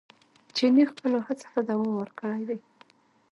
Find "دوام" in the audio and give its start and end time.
1.69-1.91